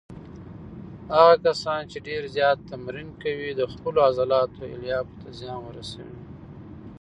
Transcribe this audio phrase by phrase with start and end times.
[1.15, 6.19] هغه کسان چې ډېر زیات تمرین کوي د خپلو عضلاتو الیافو ته زیان ورسوي.